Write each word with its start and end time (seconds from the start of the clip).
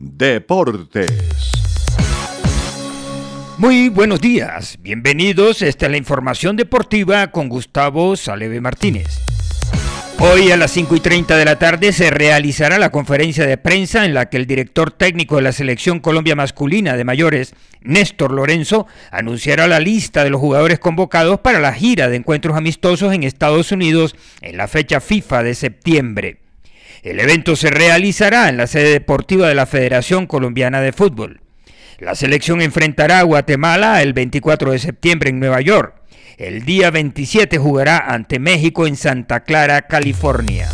Deportes. 0.00 1.10
Muy 3.56 3.88
buenos 3.88 4.20
días, 4.20 4.78
bienvenidos. 4.80 5.60
Esta 5.60 5.86
es 5.86 5.90
la 5.90 5.98
información 5.98 6.54
deportiva 6.54 7.32
con 7.32 7.48
Gustavo 7.48 8.14
Saleve 8.14 8.60
Martínez. 8.60 9.18
Hoy 10.20 10.52
a 10.52 10.56
las 10.56 10.70
5 10.70 10.94
y 10.94 11.00
30 11.00 11.36
de 11.36 11.44
la 11.44 11.58
tarde 11.58 11.92
se 11.92 12.10
realizará 12.10 12.78
la 12.78 12.92
conferencia 12.92 13.44
de 13.44 13.58
prensa 13.58 14.04
en 14.04 14.14
la 14.14 14.28
que 14.28 14.36
el 14.36 14.46
director 14.46 14.92
técnico 14.92 15.34
de 15.34 15.42
la 15.42 15.50
selección 15.50 15.98
Colombia 15.98 16.36
masculina 16.36 16.96
de 16.96 17.02
mayores, 17.02 17.56
Néstor 17.80 18.30
Lorenzo, 18.30 18.86
anunciará 19.10 19.66
la 19.66 19.80
lista 19.80 20.22
de 20.22 20.30
los 20.30 20.40
jugadores 20.40 20.78
convocados 20.78 21.40
para 21.40 21.58
la 21.58 21.72
gira 21.72 22.08
de 22.08 22.14
encuentros 22.14 22.56
amistosos 22.56 23.12
en 23.12 23.24
Estados 23.24 23.72
Unidos 23.72 24.14
en 24.42 24.58
la 24.58 24.68
fecha 24.68 25.00
FIFA 25.00 25.42
de 25.42 25.54
septiembre. 25.56 26.47
El 27.02 27.20
evento 27.20 27.54
se 27.54 27.70
realizará 27.70 28.48
en 28.48 28.56
la 28.56 28.66
sede 28.66 28.90
deportiva 28.90 29.48
de 29.48 29.54
la 29.54 29.66
Federación 29.66 30.26
Colombiana 30.26 30.80
de 30.80 30.92
Fútbol. 30.92 31.40
La 31.98 32.14
selección 32.14 32.60
enfrentará 32.60 33.20
a 33.20 33.24
Guatemala 33.24 34.02
el 34.02 34.12
24 34.12 34.72
de 34.72 34.78
septiembre 34.78 35.30
en 35.30 35.38
Nueva 35.38 35.60
York. 35.60 35.94
El 36.36 36.64
día 36.64 36.90
27 36.90 37.58
jugará 37.58 37.98
ante 37.98 38.38
México 38.38 38.86
en 38.86 38.96
Santa 38.96 39.40
Clara, 39.40 39.82
California. 39.82 40.68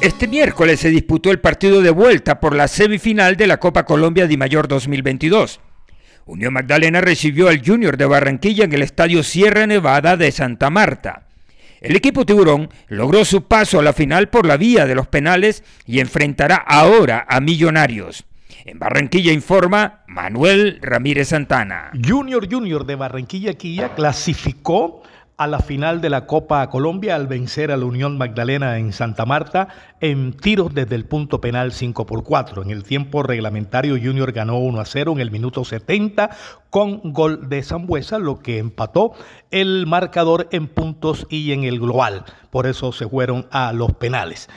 Este 0.00 0.28
miércoles 0.28 0.80
se 0.80 0.88
disputó 0.88 1.30
el 1.30 1.40
partido 1.40 1.82
de 1.82 1.90
vuelta 1.90 2.40
por 2.40 2.54
la 2.54 2.68
semifinal 2.68 3.36
de 3.36 3.46
la 3.46 3.58
Copa 3.58 3.84
Colombia 3.84 4.26
de 4.26 4.36
Mayor 4.36 4.66
2022. 4.66 5.60
Unión 6.24 6.54
Magdalena 6.54 7.00
recibió 7.00 7.48
al 7.48 7.62
Junior 7.64 7.96
de 7.96 8.06
Barranquilla 8.06 8.64
en 8.64 8.72
el 8.72 8.82
Estadio 8.82 9.22
Sierra 9.22 9.66
Nevada 9.66 10.16
de 10.16 10.32
Santa 10.32 10.70
Marta. 10.70 11.26
El 11.80 11.96
equipo 11.96 12.26
tiburón 12.26 12.68
logró 12.88 13.24
su 13.24 13.44
paso 13.44 13.78
a 13.78 13.82
la 13.82 13.94
final 13.94 14.28
por 14.28 14.44
la 14.44 14.58
vía 14.58 14.84
de 14.84 14.94
los 14.94 15.06
penales 15.06 15.64
y 15.86 16.00
enfrentará 16.00 16.56
ahora 16.56 17.24
a 17.26 17.40
Millonarios. 17.40 18.24
En 18.66 18.78
Barranquilla 18.78 19.32
informa 19.32 20.04
Manuel 20.06 20.78
Ramírez 20.82 21.28
Santana. 21.28 21.90
Junior 22.06 22.46
Junior 22.52 22.84
de 22.84 22.96
Barranquilla 22.96 23.54
Quilla 23.54 23.94
clasificó 23.94 25.02
a 25.40 25.46
la 25.46 25.60
final 25.60 26.02
de 26.02 26.10
la 26.10 26.26
Copa 26.26 26.68
Colombia 26.68 27.16
al 27.16 27.26
vencer 27.26 27.70
a 27.70 27.78
la 27.78 27.86
Unión 27.86 28.18
Magdalena 28.18 28.76
en 28.76 28.92
Santa 28.92 29.24
Marta 29.24 29.68
en 29.98 30.34
tiros 30.34 30.74
desde 30.74 30.96
el 30.96 31.06
punto 31.06 31.40
penal 31.40 31.72
5 31.72 32.04
por 32.04 32.24
4. 32.24 32.62
En 32.62 32.70
el 32.70 32.82
tiempo 32.82 33.22
reglamentario 33.22 33.94
Junior 33.94 34.32
ganó 34.32 34.58
1 34.58 34.78
a 34.78 34.84
0 34.84 35.12
en 35.12 35.20
el 35.20 35.30
minuto 35.30 35.64
70 35.64 36.28
con 36.70 37.12
gol 37.12 37.48
de 37.48 37.62
Zambuesa, 37.62 38.18
lo 38.18 38.38
que 38.38 38.58
empató 38.58 39.12
el 39.50 39.86
marcador 39.86 40.48
en 40.52 40.68
puntos 40.68 41.26
y 41.28 41.52
en 41.52 41.64
el 41.64 41.80
global. 41.80 42.24
Por 42.50 42.66
eso 42.66 42.92
se 42.92 43.08
fueron 43.08 43.46
a 43.50 43.72
los 43.72 43.92
penales. 43.92 44.48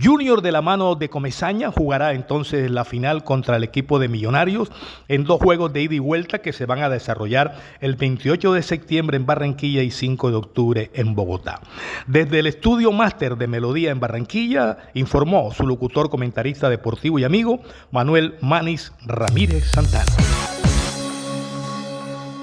Junior 0.00 0.40
de 0.40 0.52
la 0.52 0.62
mano 0.62 0.94
de 0.94 1.10
Comezaña 1.10 1.70
jugará 1.70 2.12
entonces 2.12 2.70
la 2.70 2.84
final 2.84 3.24
contra 3.24 3.56
el 3.56 3.64
equipo 3.64 3.98
de 3.98 4.08
Millonarios 4.08 4.70
en 5.08 5.24
dos 5.24 5.40
juegos 5.40 5.72
de 5.72 5.82
ida 5.82 5.94
y 5.94 5.98
vuelta 5.98 6.38
que 6.38 6.52
se 6.52 6.66
van 6.66 6.82
a 6.82 6.88
desarrollar 6.88 7.56
el 7.80 7.96
28 7.96 8.54
de 8.54 8.62
septiembre 8.62 9.16
en 9.16 9.26
Barranquilla 9.26 9.82
y 9.82 9.90
5 9.90 10.30
de 10.30 10.36
octubre 10.36 10.90
en 10.94 11.14
Bogotá. 11.14 11.60
Desde 12.06 12.38
el 12.38 12.46
estudio 12.46 12.92
máster 12.92 13.36
de 13.36 13.46
Melodía 13.46 13.90
en 13.90 14.00
Barranquilla 14.00 14.78
informó 14.94 15.52
su 15.52 15.66
locutor, 15.66 16.08
comentarista 16.08 16.70
deportivo 16.70 17.18
y 17.18 17.24
amigo 17.24 17.60
Manuel 17.90 18.36
Manis 18.40 18.92
Ramírez 19.04 19.70
Santana. 19.70 20.31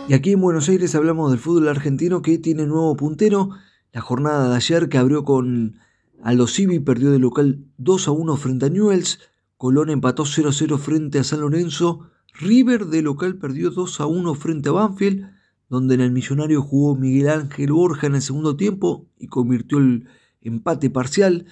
Y 0.10 0.16
aquí 0.16 0.32
en 0.32 0.42
Buenos 0.42 0.68
Aires 0.70 0.96
hablamos 0.96 1.30
del 1.30 1.40
fútbol 1.40 1.68
argentino 1.68 2.24
que 2.24 2.40
tiene 2.40 2.66
nuevo 2.66 2.98
puntero. 2.98 3.52
La 3.94 4.02
jornada 4.02 4.50
de 4.50 4.56
ayer 4.56 4.90
que 4.90 4.98
abrió 4.98 5.24
con 5.24 5.78
Aldo 6.24 6.48
Civi 6.48 6.80
perdió 6.80 7.12
de 7.12 7.20
local 7.20 7.64
2 7.78 8.08
a 8.08 8.12
1 8.12 8.38
frente 8.38 8.66
a 8.66 8.70
Newells. 8.70 9.20
Colón 9.56 9.92
empató 9.92 10.26
0 10.26 10.50
a 10.50 10.52
0 10.52 10.80
frente 10.80 11.20
a 11.20 11.24
San 11.24 11.42
Lorenzo. 11.42 12.10
River 12.34 12.88
de 12.88 13.04
local 13.04 13.38
perdió 13.38 13.70
2 13.70 14.02
a 14.02 14.08
1 14.08 14.34
frente 14.34 14.70
a 14.70 14.72
Banfield, 14.72 15.30
donde 15.70 15.94
en 15.94 16.02
el 16.02 16.10
Millonario 16.10 16.64
jugó 16.64 16.96
Miguel 16.96 17.30
Ángel 17.30 17.72
Borja 17.72 18.08
en 18.08 18.16
el 18.16 18.24
segundo 18.24 18.56
tiempo 18.56 19.06
y 19.20 19.28
convirtió 19.28 19.78
el 19.78 20.08
empate 20.42 20.90
parcial. 20.90 21.46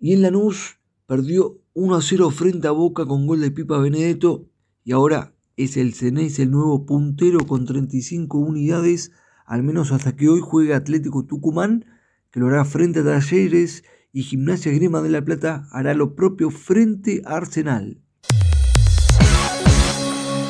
Y 0.00 0.14
en 0.14 0.22
Lanús 0.22 0.78
perdió 1.06 1.58
1 1.74 1.96
a 1.96 2.00
0 2.00 2.30
frente 2.30 2.66
a 2.66 2.70
Boca 2.70 3.04
con 3.04 3.26
gol 3.26 3.42
de 3.42 3.50
Pipa 3.50 3.76
Benedetto. 3.76 4.46
Y 4.84 4.92
ahora 4.92 5.34
es 5.58 5.76
el 5.76 5.92
Cenés 5.92 6.38
el 6.38 6.52
nuevo 6.52 6.86
puntero 6.86 7.40
con 7.40 7.66
35 7.66 8.38
unidades, 8.38 9.10
al 9.44 9.64
menos 9.64 9.90
hasta 9.90 10.14
que 10.14 10.28
hoy 10.28 10.40
juegue 10.40 10.72
Atlético 10.72 11.24
Tucumán 11.24 11.84
que 12.30 12.38
lo 12.38 12.46
hará 12.46 12.64
frente 12.64 13.00
a 13.00 13.04
Talleres 13.04 13.82
y 14.12 14.22
Gimnasia 14.22 14.70
Grima 14.72 15.02
de 15.02 15.08
la 15.08 15.24
Plata 15.24 15.66
hará 15.72 15.94
lo 15.94 16.14
propio 16.14 16.50
frente 16.50 17.22
a 17.24 17.36
Arsenal. 17.36 18.00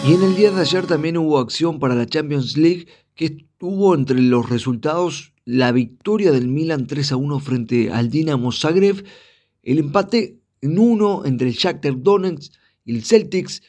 Y 0.06 0.12
en 0.12 0.22
el 0.22 0.36
día 0.36 0.50
de 0.50 0.60
ayer 0.60 0.86
también 0.86 1.16
hubo 1.16 1.38
acción 1.38 1.78
para 1.78 1.94
la 1.94 2.06
Champions 2.06 2.58
League 2.58 2.86
que 3.14 3.24
estuvo 3.26 3.94
entre 3.94 4.20
los 4.20 4.50
resultados 4.50 5.32
la 5.46 5.72
victoria 5.72 6.32
del 6.32 6.48
Milan 6.48 6.86
3 6.86 7.12
a 7.12 7.16
1 7.16 7.40
frente 7.40 7.90
al 7.90 8.10
Dinamo 8.10 8.52
Zagreb, 8.52 9.02
el 9.62 9.78
empate 9.78 10.40
en 10.60 10.78
1 10.78 11.24
entre 11.24 11.48
el 11.48 11.54
Shakhtar 11.54 12.02
Donetsk 12.02 12.52
y 12.84 12.94
el 12.94 13.04
Celtics, 13.04 13.62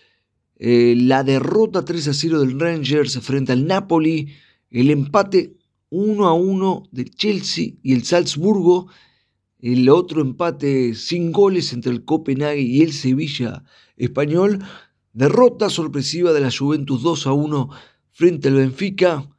eh, 0.60 0.94
la 0.98 1.24
derrota 1.24 1.86
3 1.86 2.10
a 2.10 2.14
0 2.14 2.42
del 2.42 2.60
Rangers 2.60 3.20
frente 3.22 3.54
al 3.54 3.66
Napoli, 3.66 4.34
el 4.70 4.92
empate 4.92 5.56
1 5.90 6.28
a 6.28 6.34
1 6.34 6.84
de 6.92 7.06
Chelsea 7.06 7.74
y 7.82 7.94
el 7.94 8.04
Salzburgo. 8.04 8.88
El 9.62 9.90
otro 9.90 10.22
empate 10.22 10.94
sin 10.96 11.32
goles 11.32 11.74
entre 11.74 11.92
el 11.92 12.06
Copenhague 12.06 12.62
y 12.62 12.82
el 12.82 12.94
Sevilla 12.94 13.64
español. 13.98 14.60
Derrota 15.12 15.70
sorpresiva 15.70 16.32
de 16.32 16.40
la 16.40 16.52
Juventus 16.52 17.02
2 17.02 17.28
a 17.28 17.34
1 17.34 17.70
frente 18.12 18.48
al 18.50 18.56
Benfica. 18.56 19.30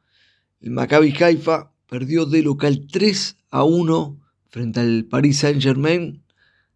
El 0.59 0.71
Maccabi 0.71 1.13
Haifa 1.19 1.71
perdió 1.87 2.25
de 2.25 2.43
local 2.43 2.85
3 2.91 3.37
a 3.49 3.63
1 3.63 4.19
frente 4.49 4.79
al 4.79 5.05
Paris 5.05 5.39
Saint-Germain 5.39 6.23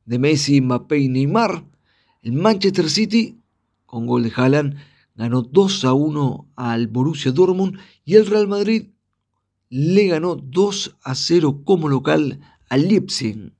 de 0.05 0.19
Messi, 0.19 0.61
Mbappé 0.61 0.99
y 0.99 1.09
Neymar. 1.09 1.65
El 2.23 2.33
Manchester 2.33 2.89
City, 2.89 3.37
con 3.95 4.07
gol 4.07 4.23
de 4.23 4.33
Haaland, 4.35 4.75
ganó 5.15 5.41
2 5.41 5.85
a 5.85 5.93
1 5.93 6.51
al 6.57 6.87
Borussia 6.89 7.31
Dortmund 7.31 7.77
y 8.03 8.15
el 8.15 8.25
Real 8.25 8.45
Madrid 8.45 8.89
le 9.69 10.07
ganó 10.07 10.35
2 10.35 10.97
a 11.01 11.15
0 11.15 11.61
como 11.63 11.87
local 11.87 12.41
al 12.69 12.89
Leipzig. 12.89 13.53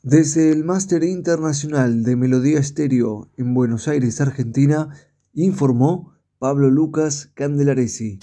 Desde 0.00 0.52
el 0.52 0.62
Máster 0.62 1.02
Internacional 1.02 2.04
de 2.04 2.14
Melodía 2.14 2.60
Estéreo 2.60 3.32
en 3.36 3.52
Buenos 3.52 3.88
Aires, 3.88 4.20
Argentina, 4.20 4.90
informó 5.32 6.14
Pablo 6.38 6.70
Lucas 6.70 7.32
Candelaresi. 7.34 8.20